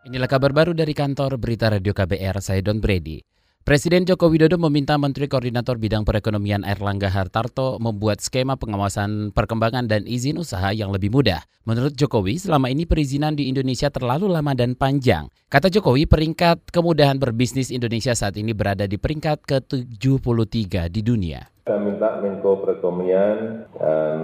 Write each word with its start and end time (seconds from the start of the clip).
Inilah 0.00 0.32
kabar 0.32 0.56
baru 0.56 0.72
dari 0.72 0.96
kantor 0.96 1.36
Berita 1.36 1.68
Radio 1.68 1.92
KBR, 1.92 2.40
saya 2.40 2.64
Don 2.64 2.80
Brady. 2.80 3.20
Presiden 3.60 4.08
Joko 4.08 4.32
Widodo 4.32 4.56
meminta 4.56 4.96
Menteri 4.96 5.28
Koordinator 5.28 5.76
Bidang 5.76 6.08
Perekonomian 6.08 6.64
Erlangga 6.64 7.12
Hartarto 7.12 7.76
membuat 7.76 8.24
skema 8.24 8.56
pengawasan 8.56 9.36
perkembangan 9.36 9.92
dan 9.92 10.08
izin 10.08 10.40
usaha 10.40 10.72
yang 10.72 10.88
lebih 10.88 11.12
mudah. 11.12 11.44
Menurut 11.68 11.92
Jokowi, 12.00 12.40
selama 12.40 12.72
ini 12.72 12.88
perizinan 12.88 13.36
di 13.36 13.52
Indonesia 13.52 13.92
terlalu 13.92 14.32
lama 14.32 14.56
dan 14.56 14.72
panjang. 14.72 15.28
Kata 15.52 15.68
Jokowi, 15.68 16.08
peringkat 16.08 16.72
kemudahan 16.72 17.20
berbisnis 17.20 17.68
Indonesia 17.68 18.16
saat 18.16 18.40
ini 18.40 18.56
berada 18.56 18.88
di 18.88 18.96
peringkat 18.96 19.44
ke-73 19.44 20.88
di 20.88 21.04
dunia. 21.04 21.44
Saya 21.68 21.76
minta 21.76 22.16
Menko 22.24 22.64
Perekonomian 22.64 23.68
dan 23.76 24.16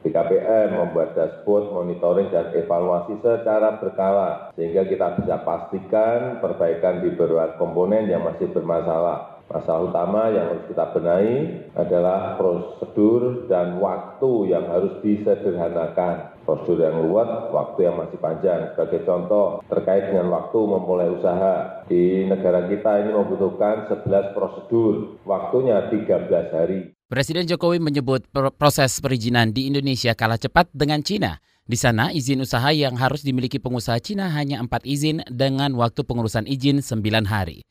BKPM 0.00 0.80
membuat 0.80 1.12
dashboard 1.12 1.72
monitoring 1.76 2.32
dan 2.32 2.52
evaluasi 2.56 3.20
secara 3.20 3.76
berkala 3.76 4.50
sehingga 4.56 4.88
kita 4.88 5.20
bisa 5.20 5.44
pastikan 5.44 6.40
perbaikan 6.40 7.04
di 7.04 7.12
beberapa 7.12 7.60
komponen 7.60 8.08
yang 8.08 8.24
masih 8.24 8.48
bermasalah. 8.50 9.40
Masalah 9.50 9.82
utama 9.90 10.30
yang 10.30 10.46
harus 10.46 10.62
kita 10.70 10.94
benahi 10.94 11.66
adalah 11.74 12.38
prosedur 12.38 13.50
dan 13.50 13.82
waktu 13.82 14.54
yang 14.54 14.70
harus 14.70 15.02
disederhanakan. 15.02 16.38
Prosedur 16.46 16.86
yang 16.86 17.02
luas, 17.10 17.50
waktu 17.50 17.90
yang 17.90 17.98
masih 17.98 18.14
panjang. 18.22 18.70
Sebagai 18.78 19.02
contoh, 19.02 19.58
terkait 19.66 20.06
dengan 20.06 20.30
waktu 20.30 20.54
memulai 20.54 21.10
usaha. 21.10 21.82
Di 21.90 22.30
negara 22.30 22.70
kita 22.70 23.02
ini 23.02 23.10
membutuhkan 23.10 23.90
11 23.90 24.38
prosedur, 24.38 25.18
waktunya 25.26 25.82
13 25.90 26.54
hari. 26.54 26.94
Presiden 27.10 27.42
Jokowi 27.42 27.82
menyebut 27.82 28.22
proses 28.54 29.02
perizinan 29.02 29.50
di 29.50 29.66
Indonesia 29.66 30.14
kalah 30.14 30.38
cepat 30.38 30.70
dengan 30.70 31.02
Cina. 31.02 31.42
Di 31.66 31.74
sana, 31.74 32.14
izin 32.14 32.46
usaha 32.46 32.70
yang 32.70 32.94
harus 32.94 33.26
dimiliki 33.26 33.58
pengusaha 33.58 33.98
Cina 33.98 34.30
hanya 34.30 34.62
empat 34.62 34.86
izin 34.86 35.26
dengan 35.26 35.74
waktu 35.74 36.06
pengurusan 36.06 36.46
izin 36.46 36.78
9 36.78 37.26
hari. 37.26 37.66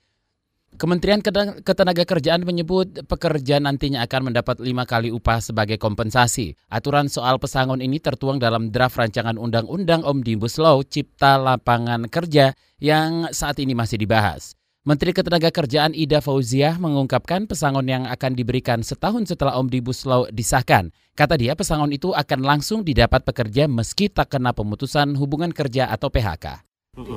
Kementerian 0.76 1.24
Ketenagakerjaan 1.64 2.44
menyebut 2.44 3.08
pekerja 3.08 3.64
nantinya 3.64 4.04
akan 4.04 4.28
mendapat 4.28 4.60
lima 4.60 4.84
kali 4.84 5.08
upah 5.08 5.40
sebagai 5.40 5.80
kompensasi. 5.80 6.60
Aturan 6.68 7.08
soal 7.08 7.40
pesangon 7.40 7.80
ini 7.80 8.04
tertuang 8.04 8.44
dalam 8.44 8.76
draft 8.76 9.00
rancangan 9.00 9.40
Undang-Undang 9.40 10.04
Omnibus 10.04 10.60
Law 10.60 10.84
Cipta 10.84 11.40
Lapangan 11.40 12.12
Kerja 12.12 12.52
yang 12.84 13.32
saat 13.32 13.56
ini 13.64 13.72
masih 13.72 14.04
dibahas. 14.04 14.60
Menteri 14.90 15.14
Ketenagakerjaan 15.14 15.94
Ida 15.94 16.18
Fauziah 16.18 16.74
mengungkapkan 16.82 17.46
pesangon 17.46 17.86
yang 17.86 18.10
akan 18.10 18.34
diberikan 18.34 18.82
setahun 18.82 19.30
setelah 19.30 19.62
Omnibus 19.62 20.02
Law 20.02 20.26
disahkan. 20.34 20.90
Kata 21.14 21.38
dia 21.38 21.54
pesangon 21.54 21.94
itu 21.94 22.10
akan 22.10 22.42
langsung 22.42 22.82
didapat 22.82 23.22
pekerja 23.22 23.70
meski 23.70 24.10
tak 24.10 24.34
kena 24.34 24.50
pemutusan 24.50 25.14
hubungan 25.14 25.54
kerja 25.54 25.94
atau 25.94 26.10
PHK. 26.10 26.66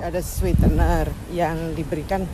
Ada 0.04 0.20
sweetener 0.20 1.08
yang 1.32 1.72
diberikan 1.72 2.28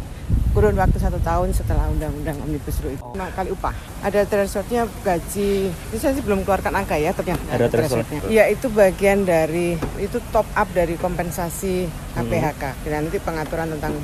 kurun 0.58 0.74
waktu 0.74 0.98
satu 0.98 1.22
tahun 1.22 1.54
setelah 1.54 1.86
undang-undang 1.86 2.34
Omnibus 2.42 2.82
Law 2.82 2.90
itu. 2.98 3.06
Lima 3.14 3.30
kali 3.30 3.54
upah. 3.54 3.78
Ada 4.02 4.26
thresholdnya 4.26 4.90
gaji, 5.06 5.70
ini 5.70 5.98
saya 6.02 6.18
sih 6.18 6.24
belum 6.26 6.42
keluarkan 6.42 6.74
angka 6.74 6.98
ya. 6.98 7.14
Tapi 7.14 7.30
ada 7.30 7.70
thresholdnya. 7.70 8.26
Ya 8.26 8.50
itu 8.50 8.66
bagian 8.74 9.22
dari, 9.22 9.78
itu 10.02 10.18
top 10.34 10.50
up 10.58 10.66
dari 10.74 10.98
kompensasi 10.98 11.86
PHK. 12.18 12.90
Dan 12.90 13.06
nanti 13.06 13.22
pengaturan 13.22 13.78
tentang 13.78 13.94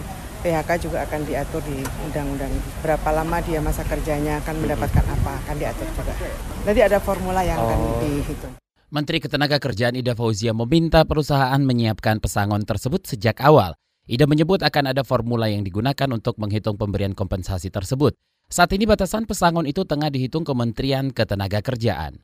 PHK 0.44 0.70
juga 0.84 1.08
akan 1.08 1.24
diatur 1.24 1.64
di 1.64 1.80
undang-undang 2.04 2.52
Berapa 2.84 3.08
lama 3.16 3.40
dia 3.40 3.64
masa 3.64 3.80
kerjanya 3.88 4.44
akan 4.44 4.60
mendapatkan 4.60 5.04
apa 5.08 5.40
akan 5.48 5.56
diatur 5.56 5.88
juga. 5.96 6.12
Nanti 6.68 6.80
ada 6.84 7.00
formula 7.00 7.40
yang 7.40 7.56
oh. 7.56 7.64
akan 7.64 7.78
dihitung. 8.04 8.54
Menteri 8.92 9.18
Ketenagakerjaan 9.24 9.96
Ida 9.96 10.12
Fauzia 10.12 10.52
meminta 10.52 11.02
perusahaan 11.08 11.58
menyiapkan 11.58 12.20
pesangon 12.20 12.62
tersebut 12.68 13.08
sejak 13.08 13.40
awal. 13.40 13.72
Ida 14.04 14.28
menyebut 14.28 14.60
akan 14.60 14.92
ada 14.92 15.00
formula 15.00 15.48
yang 15.48 15.64
digunakan 15.64 16.06
untuk 16.12 16.36
menghitung 16.36 16.76
pemberian 16.76 17.16
kompensasi 17.16 17.72
tersebut. 17.72 18.12
Saat 18.52 18.76
ini 18.76 18.84
batasan 18.84 19.24
pesangon 19.24 19.64
itu 19.64 19.88
tengah 19.88 20.12
dihitung 20.12 20.44
Kementerian 20.44 21.08
Ketenagakerjaan. 21.08 22.20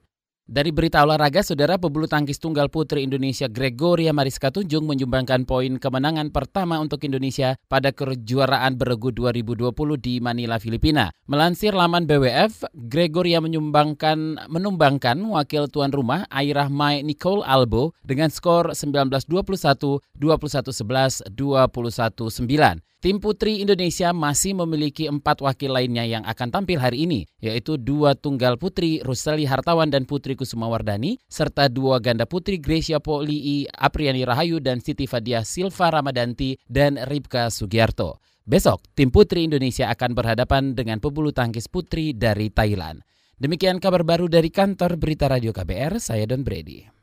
Dari 0.50 0.74
berita 0.74 1.06
olahraga, 1.06 1.46
saudara 1.46 1.78
pebulu 1.78 2.10
tangkis 2.10 2.42
tunggal 2.42 2.66
putri 2.74 3.06
Indonesia 3.06 3.46
Gregoria 3.46 4.10
Mariska 4.10 4.50
Tunjung 4.50 4.82
menyumbangkan 4.82 5.46
poin 5.46 5.78
kemenangan 5.78 6.34
pertama 6.34 6.82
untuk 6.82 7.06
Indonesia 7.06 7.54
pada 7.70 7.94
kejuaraan 7.94 8.74
beregu 8.74 9.14
2020 9.14 9.70
di 10.02 10.18
Manila, 10.18 10.58
Filipina. 10.58 11.14
Melansir 11.30 11.70
laman 11.70 12.02
BWF, 12.02 12.66
Gregoria 12.74 13.38
menyumbangkan 13.38 14.50
menumbangkan 14.50 15.22
wakil 15.22 15.70
tuan 15.70 15.94
rumah 15.94 16.26
Airah 16.34 16.66
Mai 16.66 17.06
Nicole 17.06 17.46
Albo 17.46 17.94
dengan 18.02 18.26
skor 18.34 18.74
19-21, 18.74 20.02
21-11, 20.18 21.30
21-9. 21.30 22.89
Tim 23.00 23.16
putri 23.16 23.64
Indonesia 23.64 24.12
masih 24.12 24.52
memiliki 24.52 25.08
empat 25.08 25.40
wakil 25.40 25.72
lainnya 25.72 26.04
yang 26.04 26.20
akan 26.20 26.52
tampil 26.52 26.76
hari 26.76 27.08
ini, 27.08 27.24
yaitu 27.40 27.80
dua 27.80 28.12
tunggal 28.12 28.60
putri 28.60 29.00
Ruseli 29.00 29.48
Hartawan 29.48 29.88
dan 29.88 30.04
Putri 30.04 30.36
Kusuma 30.36 30.68
Wardani, 30.68 31.16
serta 31.24 31.72
dua 31.72 31.96
ganda 31.96 32.28
putri 32.28 32.60
Gracia 32.60 33.00
Polii, 33.00 33.64
Apriani 33.72 34.28
Rahayu, 34.28 34.60
dan 34.60 34.84
Siti 34.84 35.08
Fadia 35.08 35.48
Silva 35.48 35.88
Ramadanti 35.88 36.60
dan 36.68 37.00
Ripka 37.08 37.48
Sugiarto. 37.48 38.20
Besok, 38.44 38.84
tim 38.92 39.08
putri 39.08 39.48
Indonesia 39.48 39.88
akan 39.88 40.12
berhadapan 40.12 40.76
dengan 40.76 41.00
pebulu 41.00 41.32
tangkis 41.32 41.72
putri 41.72 42.12
dari 42.12 42.52
Thailand. 42.52 43.00
Demikian 43.40 43.80
kabar 43.80 44.04
baru 44.04 44.28
dari 44.28 44.52
kantor 44.52 45.00
Berita 45.00 45.24
Radio 45.24 45.56
KBR, 45.56 46.04
saya 46.04 46.28
Don 46.28 46.44
Brady. 46.44 46.99